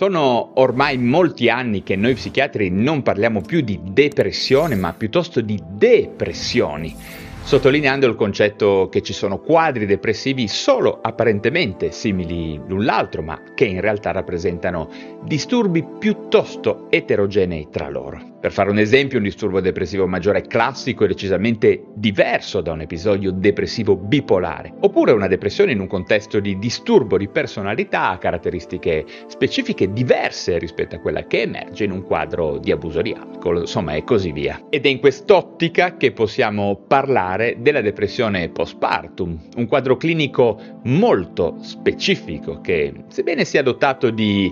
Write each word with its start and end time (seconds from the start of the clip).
Sono 0.00 0.52
ormai 0.54 0.96
molti 0.96 1.50
anni 1.50 1.82
che 1.82 1.94
noi 1.94 2.14
psichiatri 2.14 2.70
non 2.70 3.02
parliamo 3.02 3.42
più 3.42 3.60
di 3.60 3.78
depressione, 3.82 4.74
ma 4.74 4.94
piuttosto 4.94 5.42
di 5.42 5.62
depressioni 5.62 6.96
sottolineando 7.42 8.06
il 8.06 8.14
concetto 8.14 8.88
che 8.90 9.02
ci 9.02 9.12
sono 9.12 9.40
quadri 9.40 9.84
depressivi 9.84 10.48
solo 10.48 11.00
apparentemente 11.02 11.90
simili 11.90 12.58
l'un 12.66 12.84
l'altro, 12.84 13.20
ma 13.20 13.42
che 13.54 13.66
in 13.66 13.82
realtà 13.82 14.10
rappresentano 14.10 14.88
disturbi 15.24 15.84
piuttosto 15.98 16.86
eterogenei 16.88 17.68
tra 17.70 17.90
loro. 17.90 18.38
Per 18.40 18.52
fare 18.52 18.70
un 18.70 18.78
esempio, 18.78 19.18
un 19.18 19.24
disturbo 19.24 19.60
depressivo 19.60 20.06
maggiore 20.06 20.40
classico 20.40 21.04
è 21.04 21.06
decisamente 21.06 21.84
diverso 21.92 22.62
da 22.62 22.72
un 22.72 22.80
episodio 22.80 23.32
depressivo 23.32 23.96
bipolare, 23.96 24.72
oppure 24.80 25.12
una 25.12 25.26
depressione 25.26 25.72
in 25.72 25.80
un 25.80 25.86
contesto 25.86 26.40
di 26.40 26.58
disturbo 26.58 27.18
di 27.18 27.28
personalità 27.28 28.08
ha 28.08 28.16
caratteristiche 28.16 29.04
specifiche 29.26 29.92
diverse 29.92 30.56
rispetto 30.56 30.96
a 30.96 31.00
quella 31.00 31.26
che 31.26 31.42
emerge 31.42 31.84
in 31.84 31.90
un 31.90 32.02
quadro 32.02 32.56
di 32.56 32.72
abuso 32.72 33.02
di 33.02 33.12
alcol, 33.12 33.58
insomma, 33.58 33.92
e 33.92 34.04
così 34.04 34.32
via. 34.32 34.68
Ed 34.70 34.86
è 34.86 34.88
in 34.88 35.00
quest'ottica 35.00 35.98
che 35.98 36.12
possiamo 36.12 36.76
parlare 36.88 37.58
della 37.60 37.82
depressione 37.82 38.48
postpartum, 38.48 39.38
un 39.56 39.66
quadro 39.66 39.98
clinico 39.98 40.58
molto 40.84 41.58
specifico 41.60 42.62
che, 42.62 43.04
sebbene 43.08 43.44
sia 43.44 43.62
dotato 43.62 44.08
di 44.08 44.50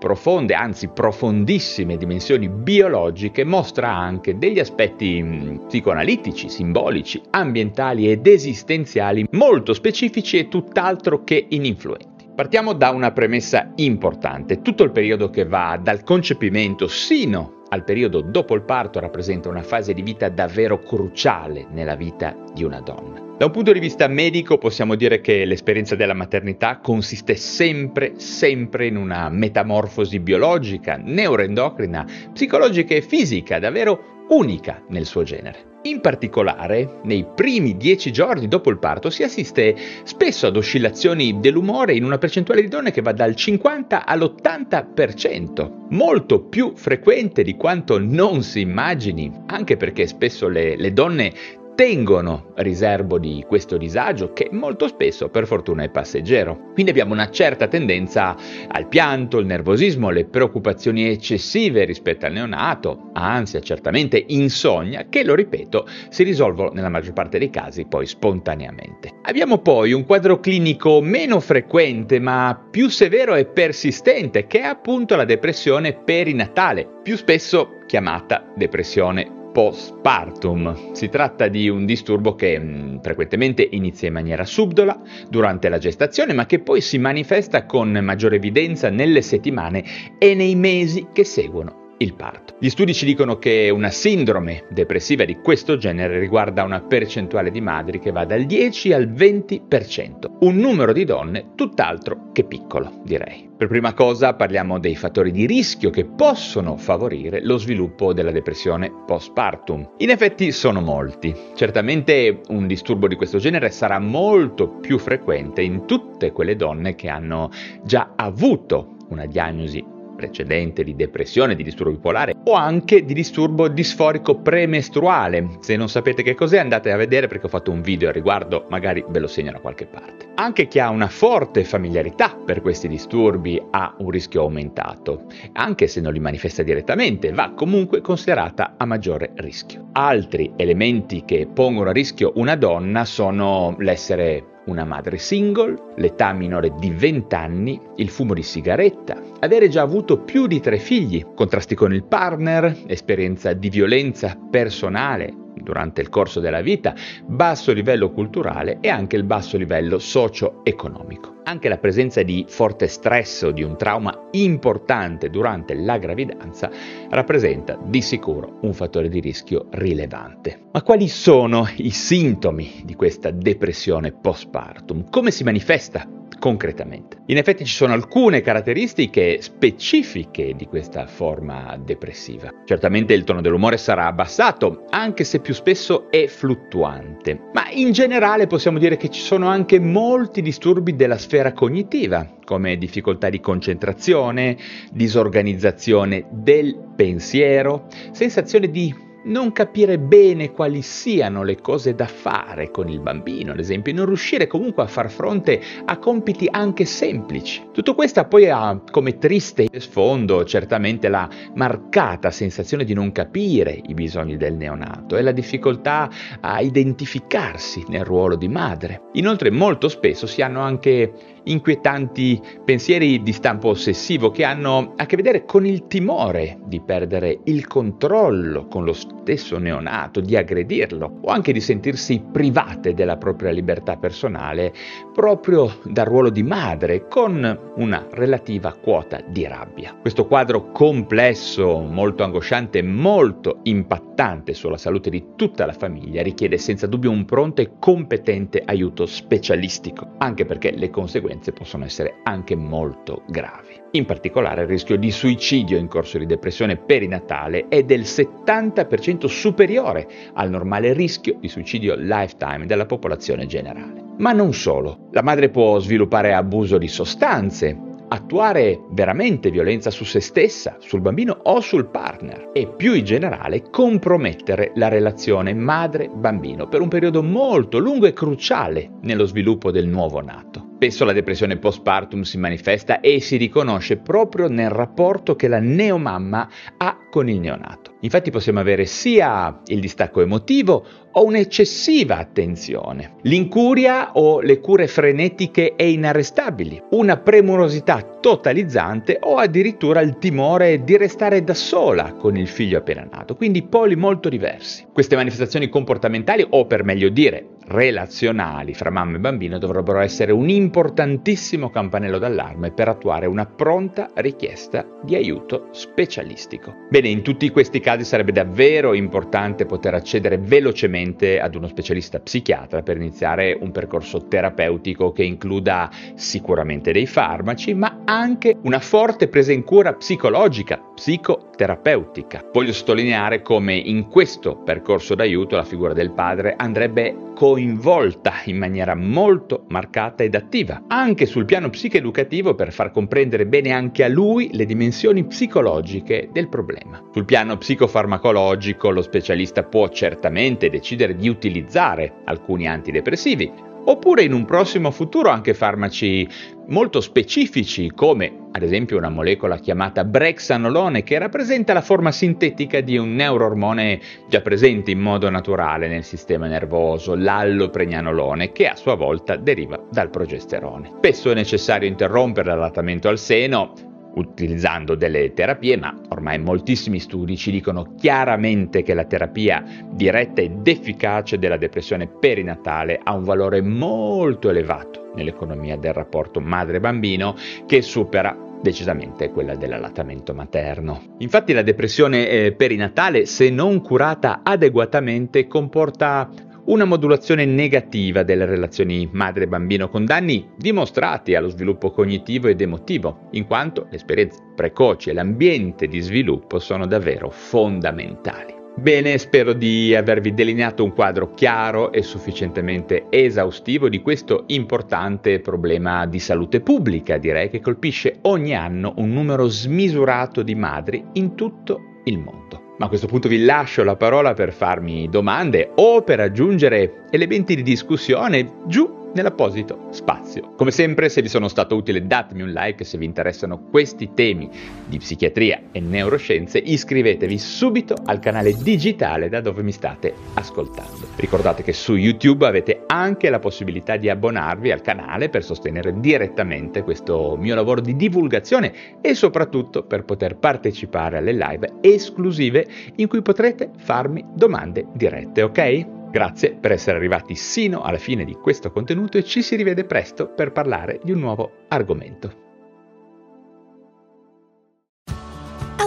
profonde, 0.00 0.54
anzi 0.54 0.88
profondissime 0.88 1.98
dimensioni 1.98 2.48
biologiche, 2.48 3.44
mostra 3.44 3.94
anche 3.94 4.38
degli 4.38 4.58
aspetti 4.58 5.22
mm, 5.22 5.66
psicoanalitici, 5.66 6.48
simbolici, 6.48 7.20
ambientali 7.30 8.10
ed 8.10 8.26
esistenziali 8.26 9.26
molto 9.32 9.74
specifici 9.74 10.38
e 10.38 10.48
tutt'altro 10.48 11.22
che 11.22 11.46
ininfluenti. 11.50 12.28
Partiamo 12.34 12.72
da 12.72 12.88
una 12.90 13.12
premessa 13.12 13.72
importante. 13.76 14.62
Tutto 14.62 14.82
il 14.82 14.92
periodo 14.92 15.28
che 15.28 15.44
va 15.44 15.78
dal 15.80 16.02
concepimento 16.02 16.88
sino 16.88 17.59
al 17.70 17.84
periodo 17.84 18.20
dopo 18.20 18.54
il 18.54 18.62
parto 18.62 19.00
rappresenta 19.00 19.48
una 19.48 19.62
fase 19.62 19.94
di 19.94 20.02
vita 20.02 20.28
davvero 20.28 20.78
cruciale 20.80 21.66
nella 21.70 21.94
vita 21.94 22.36
di 22.52 22.64
una 22.64 22.80
donna. 22.80 23.28
Da 23.38 23.46
un 23.46 23.52
punto 23.52 23.72
di 23.72 23.78
vista 23.78 24.06
medico 24.06 24.58
possiamo 24.58 24.96
dire 24.96 25.20
che 25.20 25.46
l'esperienza 25.46 25.96
della 25.96 26.12
maternità 26.12 26.78
consiste 26.78 27.36
sempre, 27.36 28.18
sempre 28.18 28.86
in 28.86 28.96
una 28.96 29.30
metamorfosi 29.30 30.20
biologica, 30.20 31.00
neuroendocrina, 31.02 32.06
psicologica 32.32 32.94
e 32.94 33.00
fisica 33.00 33.58
davvero 33.58 34.19
unica 34.30 34.82
nel 34.88 35.06
suo 35.06 35.22
genere. 35.22 35.68
In 35.82 36.00
particolare, 36.02 36.98
nei 37.04 37.24
primi 37.34 37.78
dieci 37.78 38.12
giorni 38.12 38.48
dopo 38.48 38.68
il 38.68 38.78
parto 38.78 39.08
si 39.08 39.22
assiste 39.22 39.74
spesso 40.02 40.46
ad 40.46 40.56
oscillazioni 40.56 41.40
dell'umore 41.40 41.94
in 41.94 42.04
una 42.04 42.18
percentuale 42.18 42.60
di 42.60 42.68
donne 42.68 42.90
che 42.90 43.00
va 43.00 43.12
dal 43.12 43.34
50 43.34 44.04
all'80%, 44.04 45.86
molto 45.88 46.42
più 46.42 46.72
frequente 46.74 47.42
di 47.42 47.56
quanto 47.56 47.98
non 47.98 48.42
si 48.42 48.60
immagini, 48.60 49.32
anche 49.46 49.78
perché 49.78 50.06
spesso 50.06 50.48
le, 50.48 50.76
le 50.76 50.92
donne 50.92 51.32
tengono 51.80 52.52
riservo 52.56 53.18
di 53.18 53.42
questo 53.48 53.78
disagio 53.78 54.34
che 54.34 54.50
molto 54.52 54.86
spesso 54.86 55.30
per 55.30 55.46
fortuna 55.46 55.82
è 55.82 55.88
passeggero. 55.88 56.72
Quindi 56.74 56.90
abbiamo 56.90 57.14
una 57.14 57.30
certa 57.30 57.68
tendenza 57.68 58.36
al 58.68 58.86
pianto, 58.86 59.38
il 59.38 59.46
nervosismo, 59.46 60.10
le 60.10 60.26
preoccupazioni 60.26 61.08
eccessive 61.08 61.86
rispetto 61.86 62.26
al 62.26 62.32
neonato, 62.32 63.08
ansia, 63.14 63.60
certamente 63.60 64.22
insonnia, 64.28 65.06
che 65.08 65.24
lo 65.24 65.34
ripeto 65.34 65.86
si 66.10 66.22
risolvono 66.22 66.68
nella 66.74 66.90
maggior 66.90 67.14
parte 67.14 67.38
dei 67.38 67.48
casi 67.48 67.86
poi 67.86 68.04
spontaneamente. 68.04 69.14
Abbiamo 69.22 69.56
poi 69.56 69.94
un 69.94 70.04
quadro 70.04 70.38
clinico 70.38 71.00
meno 71.00 71.40
frequente 71.40 72.18
ma 72.18 72.62
più 72.70 72.90
severo 72.90 73.34
e 73.36 73.46
persistente 73.46 74.46
che 74.46 74.60
è 74.60 74.64
appunto 74.64 75.16
la 75.16 75.24
depressione 75.24 75.94
perinatale, 75.94 76.86
più 77.02 77.16
spesso 77.16 77.78
chiamata 77.86 78.52
depressione 78.54 79.38
postpartum. 79.52 80.92
Si 80.92 81.08
tratta 81.08 81.48
di 81.48 81.68
un 81.68 81.84
disturbo 81.84 82.34
che 82.34 82.58
mh, 82.58 82.64
mm, 82.64 82.98
frequentemente 83.00 83.66
inizia 83.70 84.08
in 84.08 84.14
maniera 84.14 84.44
subdola 84.44 85.00
durante 85.28 85.68
la 85.68 85.78
gestazione, 85.78 86.32
ma 86.32 86.46
che 86.46 86.60
poi 86.60 86.80
si 86.80 86.98
manifesta 86.98 87.66
con 87.66 87.90
maggiore 88.02 88.36
evidenza 88.36 88.90
nelle 88.90 89.22
settimane 89.22 89.84
e 90.18 90.34
nei 90.34 90.54
mesi 90.54 91.08
che 91.12 91.24
seguono 91.24 91.80
il 92.02 92.14
parto. 92.14 92.54
Gli 92.58 92.68
studi 92.68 92.94
ci 92.94 93.04
dicono 93.04 93.38
che 93.38 93.70
una 93.70 93.90
sindrome 93.90 94.64
depressiva 94.70 95.24
di 95.24 95.36
questo 95.36 95.76
genere 95.76 96.18
riguarda 96.18 96.62
una 96.62 96.80
percentuale 96.80 97.50
di 97.50 97.60
madri 97.60 97.98
che 97.98 98.10
va 98.10 98.24
dal 98.24 98.44
10 98.44 98.92
al 98.92 99.08
20%, 99.08 100.36
un 100.40 100.56
numero 100.56 100.92
di 100.92 101.04
donne 101.04 101.50
tutt'altro 101.54 102.30
che 102.32 102.44
piccolo, 102.44 103.00
direi. 103.04 103.48
Per 103.54 103.68
prima 103.68 103.92
cosa 103.92 104.34
parliamo 104.34 104.78
dei 104.78 104.96
fattori 104.96 105.30
di 105.30 105.44
rischio 105.44 105.90
che 105.90 106.06
possono 106.06 106.78
favorire 106.78 107.44
lo 107.44 107.58
sviluppo 107.58 108.14
della 108.14 108.30
depressione 108.30 108.90
postpartum. 109.06 109.96
In 109.98 110.08
effetti 110.08 110.52
sono 110.52 110.80
molti. 110.80 111.34
Certamente 111.54 112.40
un 112.48 112.66
disturbo 112.66 113.08
di 113.08 113.16
questo 113.16 113.36
genere 113.36 113.70
sarà 113.70 113.98
molto 113.98 114.68
più 114.68 114.98
frequente 114.98 115.60
in 115.60 115.84
tutte 115.84 116.32
quelle 116.32 116.56
donne 116.56 116.94
che 116.94 117.08
hanno 117.08 117.50
già 117.84 118.14
avuto 118.16 118.96
una 119.10 119.26
diagnosi 119.26 119.98
precedente 120.20 120.84
di 120.84 120.94
depressione, 120.94 121.54
di 121.54 121.62
disturbo 121.62 121.92
bipolare 121.92 122.34
o 122.44 122.52
anche 122.52 123.06
di 123.06 123.14
disturbo 123.14 123.68
disforico 123.68 124.36
premestruale. 124.40 125.56
Se 125.60 125.76
non 125.76 125.88
sapete 125.88 126.22
che 126.22 126.34
cos'è 126.34 126.58
andate 126.58 126.92
a 126.92 126.96
vedere 126.96 127.26
perché 127.26 127.46
ho 127.46 127.48
fatto 127.48 127.70
un 127.70 127.80
video 127.80 128.08
al 128.08 128.14
riguardo, 128.14 128.66
magari 128.68 129.02
ve 129.08 129.18
lo 129.18 129.26
segno 129.26 129.52
da 129.52 129.60
qualche 129.60 129.86
parte. 129.86 130.28
Anche 130.34 130.68
chi 130.68 130.78
ha 130.78 130.90
una 130.90 131.08
forte 131.08 131.64
familiarità 131.64 132.36
per 132.44 132.60
questi 132.60 132.86
disturbi 132.86 133.60
ha 133.70 133.94
un 133.98 134.10
rischio 134.10 134.42
aumentato, 134.42 135.24
anche 135.52 135.86
se 135.86 136.02
non 136.02 136.12
li 136.12 136.20
manifesta 136.20 136.62
direttamente, 136.62 137.32
va 137.32 137.52
comunque 137.54 138.02
considerata 138.02 138.74
a 138.76 138.84
maggiore 138.84 139.32
rischio. 139.36 139.88
Altri 139.92 140.52
elementi 140.56 141.24
che 141.24 141.48
pongono 141.52 141.88
a 141.90 141.92
rischio 141.92 142.32
una 142.34 142.56
donna 142.56 143.06
sono 143.06 143.74
l'essere 143.78 144.58
una 144.70 144.84
madre 144.84 145.18
single, 145.18 145.92
l'età 145.96 146.32
minore 146.32 146.72
di 146.78 146.90
20 146.90 147.34
anni, 147.34 147.80
il 147.96 148.08
fumo 148.08 148.34
di 148.34 148.42
sigaretta, 148.42 149.20
avere 149.40 149.68
già 149.68 149.82
avuto 149.82 150.18
più 150.18 150.46
di 150.46 150.60
tre 150.60 150.78
figli, 150.78 151.24
contrasti 151.34 151.74
con 151.74 151.92
il 151.92 152.04
partner, 152.04 152.84
esperienza 152.86 153.52
di 153.52 153.68
violenza 153.68 154.36
personale 154.50 155.39
durante 155.62 156.00
il 156.00 156.08
corso 156.08 156.40
della 156.40 156.60
vita, 156.60 156.94
basso 157.26 157.72
livello 157.72 158.10
culturale 158.10 158.78
e 158.80 158.88
anche 158.88 159.16
il 159.16 159.24
basso 159.24 159.56
livello 159.56 159.98
socio-economico. 159.98 161.38
Anche 161.44 161.68
la 161.68 161.78
presenza 161.78 162.22
di 162.22 162.44
forte 162.48 162.86
stress 162.86 163.42
o 163.42 163.50
di 163.50 163.62
un 163.62 163.76
trauma 163.76 164.28
importante 164.32 165.30
durante 165.30 165.74
la 165.74 165.98
gravidanza 165.98 166.70
rappresenta 167.08 167.78
di 167.82 168.02
sicuro 168.02 168.58
un 168.62 168.72
fattore 168.72 169.08
di 169.08 169.20
rischio 169.20 169.66
rilevante. 169.70 170.68
Ma 170.72 170.82
quali 170.82 171.08
sono 171.08 171.66
i 171.76 171.90
sintomi 171.90 172.82
di 172.84 172.94
questa 172.94 173.30
depressione 173.30 174.12
postpartum? 174.12 175.08
Come 175.10 175.30
si 175.30 175.42
manifesta 175.42 176.06
concretamente. 176.40 177.18
In 177.26 177.36
effetti 177.36 177.64
ci 177.64 177.74
sono 177.74 177.92
alcune 177.92 178.40
caratteristiche 178.40 179.40
specifiche 179.40 180.54
di 180.56 180.66
questa 180.66 181.06
forma 181.06 181.78
depressiva. 181.80 182.50
Certamente 182.64 183.12
il 183.12 183.22
tono 183.22 183.40
dell'umore 183.40 183.76
sarà 183.76 184.06
abbassato, 184.06 184.86
anche 184.90 185.22
se 185.22 185.38
più 185.38 185.54
spesso 185.54 186.10
è 186.10 186.26
fluttuante, 186.26 187.38
ma 187.52 187.70
in 187.70 187.92
generale 187.92 188.48
possiamo 188.48 188.78
dire 188.78 188.96
che 188.96 189.10
ci 189.10 189.20
sono 189.20 189.46
anche 189.46 189.78
molti 189.78 190.42
disturbi 190.42 190.96
della 190.96 191.18
sfera 191.18 191.52
cognitiva, 191.52 192.38
come 192.44 192.76
difficoltà 192.76 193.28
di 193.28 193.38
concentrazione, 193.38 194.56
disorganizzazione 194.90 196.26
del 196.30 196.76
pensiero, 196.96 197.86
sensazione 198.10 198.70
di 198.70 199.08
non 199.24 199.52
capire 199.52 199.98
bene 199.98 200.52
quali 200.52 200.82
siano 200.82 201.42
le 201.42 201.60
cose 201.60 201.94
da 201.94 202.06
fare 202.06 202.70
con 202.70 202.88
il 202.88 203.00
bambino, 203.00 203.52
ad 203.52 203.58
esempio, 203.58 203.92
e 203.92 203.94
non 203.94 204.06
riuscire 204.06 204.46
comunque 204.46 204.82
a 204.82 204.86
far 204.86 205.10
fronte 205.10 205.60
a 205.84 205.98
compiti 205.98 206.48
anche 206.50 206.84
semplici. 206.84 207.68
Tutto 207.72 207.94
questo 207.94 208.24
poi 208.24 208.48
ha 208.48 208.80
come 208.90 209.18
triste 209.18 209.68
sfondo 209.78 210.44
certamente 210.44 211.08
la 211.08 211.28
marcata 211.54 212.30
sensazione 212.30 212.84
di 212.84 212.94
non 212.94 213.12
capire 213.12 213.80
i 213.86 213.94
bisogni 213.94 214.36
del 214.36 214.54
neonato 214.54 215.16
e 215.16 215.22
la 215.22 215.32
difficoltà 215.32 216.08
a 216.40 216.60
identificarsi 216.60 217.84
nel 217.88 218.04
ruolo 218.04 218.36
di 218.36 218.48
madre. 218.48 219.02
Inoltre 219.12 219.50
molto 219.50 219.88
spesso 219.88 220.26
si 220.26 220.42
hanno 220.42 220.60
anche 220.60 221.12
inquietanti 221.44 222.40
pensieri 222.64 223.22
di 223.22 223.32
stampo 223.32 223.68
ossessivo 223.68 224.30
che 224.30 224.44
hanno 224.44 224.92
a 224.96 225.06
che 225.06 225.16
vedere 225.16 225.44
con 225.44 225.66
il 225.66 225.86
timore 225.86 226.58
di 226.64 226.80
perdere 226.80 227.40
il 227.44 227.66
controllo 227.66 228.66
con 228.66 228.84
lo 228.84 228.92
stesso 229.20 229.58
neonato, 229.58 230.20
di 230.20 230.36
aggredirlo 230.36 231.18
o 231.22 231.30
anche 231.30 231.52
di 231.52 231.60
sentirsi 231.60 232.22
private 232.32 232.94
della 232.94 233.16
propria 233.16 233.50
libertà 233.50 233.96
personale 233.96 234.72
proprio 235.12 235.78
dal 235.84 236.06
ruolo 236.06 236.30
di 236.30 236.42
madre 236.42 237.06
con 237.08 237.72
una 237.76 238.06
relativa 238.10 238.72
quota 238.72 239.20
di 239.26 239.46
rabbia. 239.46 239.96
Questo 240.00 240.26
quadro 240.26 240.70
complesso, 240.70 241.78
molto 241.80 242.24
angosciante, 242.24 242.82
molto 242.82 243.60
impattante 243.64 244.54
sulla 244.54 244.76
salute 244.76 245.10
di 245.10 245.28
tutta 245.36 245.66
la 245.66 245.72
famiglia 245.72 246.22
richiede 246.22 246.58
senza 246.58 246.86
dubbio 246.86 247.10
un 247.10 247.24
pronto 247.24 247.60
e 247.60 247.72
competente 247.78 248.62
aiuto 248.64 249.06
specialistico, 249.06 250.14
anche 250.18 250.44
perché 250.44 250.72
le 250.72 250.90
conseguenze 250.90 251.52
possono 251.52 251.84
essere 251.84 252.16
anche 252.22 252.54
molto 252.54 253.22
gravi. 253.28 253.78
In 253.92 254.04
particolare 254.04 254.62
il 254.62 254.68
rischio 254.68 254.96
di 254.96 255.10
suicidio 255.10 255.76
in 255.76 255.88
corso 255.88 256.16
di 256.18 256.26
depressione 256.26 256.76
perinatale 256.76 257.66
è 257.68 257.82
del 257.82 258.02
70% 258.02 258.99
superiore 259.26 260.08
al 260.34 260.50
normale 260.50 260.92
rischio 260.92 261.36
di 261.40 261.48
suicidio 261.48 261.94
lifetime 261.96 262.66
della 262.66 262.86
popolazione 262.86 263.46
generale. 263.46 264.04
Ma 264.18 264.32
non 264.32 264.52
solo, 264.52 265.08
la 265.12 265.22
madre 265.22 265.48
può 265.48 265.78
sviluppare 265.78 266.34
abuso 266.34 266.78
di 266.78 266.88
sostanze, 266.88 267.88
attuare 268.12 268.80
veramente 268.90 269.50
violenza 269.50 269.90
su 269.90 270.04
se 270.04 270.20
stessa, 270.20 270.76
sul 270.78 271.00
bambino 271.00 271.38
o 271.44 271.60
sul 271.60 271.86
partner 271.86 272.50
e 272.52 272.66
più 272.66 272.92
in 272.92 273.04
generale 273.04 273.70
compromettere 273.70 274.72
la 274.74 274.88
relazione 274.88 275.54
madre-bambino 275.54 276.68
per 276.68 276.80
un 276.80 276.88
periodo 276.88 277.22
molto 277.22 277.78
lungo 277.78 278.06
e 278.06 278.12
cruciale 278.12 278.90
nello 279.02 279.24
sviluppo 279.24 279.70
del 279.70 279.86
nuovo 279.86 280.20
nato. 280.20 280.69
Spesso 280.82 281.04
la 281.04 281.12
depressione 281.12 281.58
postpartum 281.58 282.22
si 282.22 282.38
manifesta 282.38 283.00
e 283.00 283.20
si 283.20 283.36
riconosce 283.36 283.98
proprio 283.98 284.48
nel 284.48 284.70
rapporto 284.70 285.36
che 285.36 285.46
la 285.46 285.58
neomamma 285.58 286.48
ha 286.78 286.96
con 287.10 287.28
il 287.28 287.38
neonato. 287.38 287.96
Infatti 288.00 288.30
possiamo 288.30 288.60
avere 288.60 288.86
sia 288.86 289.60
il 289.66 289.78
distacco 289.78 290.22
emotivo 290.22 290.82
o 291.12 291.24
un'eccessiva 291.26 292.16
attenzione, 292.16 293.16
l'incuria 293.24 294.12
o 294.12 294.40
le 294.40 294.58
cure 294.60 294.86
frenetiche 294.86 295.74
e 295.76 295.90
inarrestabili, 295.90 296.82
una 296.92 297.18
premurosità 297.18 298.18
totalizzante 298.20 299.18
o 299.20 299.36
addirittura 299.36 300.00
il 300.00 300.18
timore 300.18 300.84
di 300.84 300.96
restare 300.96 301.42
da 301.42 301.54
sola 301.54 302.12
con 302.12 302.36
il 302.36 302.46
figlio 302.46 302.78
appena 302.78 303.08
nato, 303.10 303.34
quindi 303.34 303.62
poli 303.62 303.96
molto 303.96 304.28
diversi. 304.28 304.86
Queste 304.92 305.16
manifestazioni 305.16 305.68
comportamentali 305.68 306.46
o 306.48 306.66
per 306.66 306.84
meglio 306.84 307.08
dire 307.08 307.46
relazionali 307.70 308.74
fra 308.74 308.90
mamma 308.90 309.16
e 309.16 309.20
bambino 309.20 309.58
dovrebbero 309.58 310.00
essere 310.00 310.32
un 310.32 310.48
importantissimo 310.48 311.70
campanello 311.70 312.18
d'allarme 312.18 312.72
per 312.72 312.88
attuare 312.88 313.26
una 313.26 313.46
pronta 313.46 314.10
richiesta 314.14 314.84
di 315.02 315.14
aiuto 315.14 315.68
specialistico. 315.70 316.74
Bene, 316.90 317.08
in 317.08 317.22
tutti 317.22 317.48
questi 317.50 317.80
casi 317.80 318.04
sarebbe 318.04 318.32
davvero 318.32 318.92
importante 318.92 319.66
poter 319.66 319.94
accedere 319.94 320.38
velocemente 320.38 321.38
ad 321.40 321.54
uno 321.54 321.68
specialista 321.68 322.18
psichiatra 322.18 322.82
per 322.82 322.96
iniziare 322.96 323.56
un 323.58 323.70
percorso 323.70 324.26
terapeutico 324.26 325.12
che 325.12 325.22
includa 325.22 325.90
sicuramente 326.14 326.90
dei 326.92 327.06
farmaci, 327.06 327.74
ma 327.74 328.02
anche 328.10 328.56
una 328.62 328.80
forte 328.80 329.28
presa 329.28 329.52
in 329.52 329.62
cura 329.62 329.94
psicologica, 329.94 330.82
psicoterapeutica. 330.94 332.44
Voglio 332.52 332.72
sottolineare 332.72 333.40
come 333.40 333.76
in 333.76 334.08
questo 334.08 334.56
percorso 334.56 335.14
d'aiuto 335.14 335.54
la 335.54 335.62
figura 335.62 335.92
del 335.92 336.10
padre 336.10 336.56
andrebbe 336.56 337.28
coinvolta 337.36 338.40
in 338.46 338.58
maniera 338.58 338.96
molto 338.96 339.64
marcata 339.68 340.24
ed 340.24 340.34
attiva, 340.34 340.82
anche 340.88 341.24
sul 341.24 341.44
piano 341.44 341.70
psicoeducativo 341.70 342.56
per 342.56 342.72
far 342.72 342.90
comprendere 342.90 343.46
bene 343.46 343.70
anche 343.70 344.02
a 344.02 344.08
lui 344.08 344.50
le 344.54 344.66
dimensioni 344.66 345.24
psicologiche 345.24 346.30
del 346.32 346.48
problema. 346.48 347.00
Sul 347.12 347.24
piano 347.24 347.56
psicofarmacologico 347.56 348.90
lo 348.90 349.02
specialista 349.02 349.62
può 349.62 349.88
certamente 349.88 350.68
decidere 350.68 351.14
di 351.14 351.28
utilizzare 351.28 352.22
alcuni 352.24 352.66
antidepressivi, 352.66 353.68
oppure 353.84 354.22
in 354.22 354.32
un 354.32 354.44
prossimo 354.44 354.90
futuro 354.90 355.30
anche 355.30 355.54
farmaci 355.54 356.28
molto 356.68 357.00
specifici 357.00 357.90
come 357.94 358.48
ad 358.52 358.62
esempio 358.62 358.96
una 358.96 359.08
molecola 359.08 359.58
chiamata 359.58 360.04
brexanolone 360.04 361.02
che 361.02 361.18
rappresenta 361.18 361.72
la 361.72 361.80
forma 361.80 362.10
sintetica 362.10 362.80
di 362.80 362.96
un 362.96 363.14
neuroormone 363.14 364.00
già 364.28 364.40
presente 364.40 364.90
in 364.90 364.98
modo 364.98 365.30
naturale 365.30 365.86
nel 365.88 366.02
sistema 366.02 366.46
nervoso, 366.48 367.14
l'allopregnanolone, 367.14 368.50
che 368.50 368.66
a 368.66 368.74
sua 368.74 368.96
volta 368.96 369.36
deriva 369.36 369.80
dal 369.90 370.10
progesterone. 370.10 370.90
Spesso 370.96 371.30
è 371.30 371.34
necessario 371.34 371.88
interrompere 371.88 372.48
l'allattamento 372.48 373.08
al 373.08 373.18
seno 373.18 373.72
utilizzando 374.14 374.94
delle 374.94 375.32
terapie, 375.32 375.76
ma 375.76 375.94
ormai 376.08 376.38
moltissimi 376.38 376.98
studi 376.98 377.36
ci 377.36 377.50
dicono 377.50 377.94
chiaramente 377.96 378.82
che 378.82 378.94
la 378.94 379.04
terapia 379.04 379.62
diretta 379.92 380.40
ed 380.40 380.66
efficace 380.66 381.38
della 381.38 381.56
depressione 381.56 382.06
perinatale 382.06 383.00
ha 383.02 383.14
un 383.14 383.24
valore 383.24 383.60
molto 383.60 384.50
elevato 384.50 385.12
nell'economia 385.14 385.76
del 385.76 385.92
rapporto 385.92 386.40
madre-bambino 386.40 387.34
che 387.66 387.82
supera 387.82 388.36
decisamente 388.62 389.30
quella 389.30 389.56
dell'allattamento 389.56 390.34
materno. 390.34 391.14
Infatti 391.18 391.52
la 391.52 391.62
depressione 391.62 392.28
eh, 392.28 392.52
perinatale, 392.52 393.26
se 393.26 393.50
non 393.50 393.80
curata 393.80 394.40
adeguatamente, 394.42 395.46
comporta 395.46 396.28
una 396.70 396.84
modulazione 396.84 397.44
negativa 397.44 398.22
delle 398.22 398.44
relazioni 398.44 399.08
madre-bambino 399.10 399.88
con 399.88 400.04
danni 400.04 400.50
dimostrati 400.56 401.34
allo 401.34 401.48
sviluppo 401.48 401.90
cognitivo 401.90 402.46
ed 402.46 402.60
emotivo, 402.60 403.26
in 403.32 403.46
quanto 403.46 403.88
le 403.90 403.96
esperienze 403.96 404.38
precoci 404.54 405.10
e 405.10 405.12
l'ambiente 405.12 405.88
di 405.88 405.98
sviluppo 405.98 406.60
sono 406.60 406.86
davvero 406.86 407.28
fondamentali. 407.28 408.54
Bene, 408.76 409.18
spero 409.18 409.52
di 409.52 409.96
avervi 409.96 410.32
delineato 410.32 410.84
un 410.84 410.94
quadro 410.94 411.34
chiaro 411.34 411.90
e 411.90 412.02
sufficientemente 412.02 413.06
esaustivo 413.10 413.88
di 413.88 414.00
questo 414.00 414.44
importante 414.46 415.40
problema 415.40 416.06
di 416.06 416.20
salute 416.20 416.60
pubblica, 416.60 417.18
direi 417.18 417.50
che 417.50 417.60
colpisce 417.60 418.18
ogni 418.22 418.54
anno 418.54 418.94
un 418.98 419.10
numero 419.10 419.48
smisurato 419.48 420.42
di 420.42 420.54
madri 420.54 421.04
in 421.14 421.34
tutto 421.34 421.80
il 422.04 422.18
mondo. 422.18 422.59
Ma 422.80 422.86
a 422.86 422.88
questo 422.88 423.08
punto 423.08 423.28
vi 423.28 423.44
lascio 423.44 423.84
la 423.84 423.94
parola 423.94 424.32
per 424.32 424.54
farmi 424.54 425.06
domande 425.10 425.70
o 425.74 426.00
per 426.00 426.18
aggiungere 426.18 427.04
elementi 427.10 427.54
di 427.54 427.62
discussione 427.62 428.52
giù 428.68 428.99
nell'apposito 429.14 429.86
spazio. 429.90 430.52
Come 430.56 430.70
sempre, 430.70 431.08
se 431.08 431.22
vi 431.22 431.28
sono 431.28 431.48
stato 431.48 431.74
utile 431.76 432.06
datemi 432.06 432.42
un 432.42 432.50
like 432.50 432.84
se 432.84 432.98
vi 432.98 433.04
interessano 433.04 433.60
questi 433.70 434.10
temi 434.14 434.48
di 434.86 434.98
psichiatria 434.98 435.60
e 435.72 435.80
neuroscienze, 435.80 436.58
iscrivetevi 436.58 437.38
subito 437.38 437.94
al 438.04 438.18
canale 438.18 438.54
digitale 438.54 439.28
da 439.28 439.40
dove 439.40 439.62
mi 439.62 439.72
state 439.72 440.14
ascoltando. 440.34 441.08
Ricordate 441.16 441.62
che 441.62 441.72
su 441.72 441.94
YouTube 441.94 442.46
avete 442.46 442.84
anche 442.86 443.30
la 443.30 443.38
possibilità 443.38 443.96
di 443.96 444.08
abbonarvi 444.08 444.70
al 444.70 444.80
canale 444.80 445.28
per 445.28 445.44
sostenere 445.44 445.98
direttamente 445.98 446.82
questo 446.82 447.36
mio 447.38 447.54
lavoro 447.54 447.80
di 447.80 447.96
divulgazione 447.96 449.00
e 449.00 449.14
soprattutto 449.14 449.84
per 449.84 450.04
poter 450.04 450.36
partecipare 450.36 451.18
alle 451.18 451.32
live 451.32 451.74
esclusive 451.80 452.66
in 452.96 453.08
cui 453.08 453.22
potrete 453.22 453.70
farmi 453.76 454.24
domande 454.34 454.86
dirette, 454.92 455.42
ok? 455.42 455.98
Grazie 456.10 456.54
per 456.54 456.72
essere 456.72 456.96
arrivati 456.96 457.36
sino 457.36 457.82
alla 457.82 457.98
fine 457.98 458.24
di 458.24 458.34
questo 458.34 458.72
contenuto 458.72 459.16
e 459.16 459.24
ci 459.24 459.42
si 459.42 459.54
rivede 459.54 459.84
presto 459.84 460.28
per 460.28 460.50
parlare 460.50 460.98
di 461.04 461.12
un 461.12 461.20
nuovo 461.20 461.52
argomento. 461.68 462.39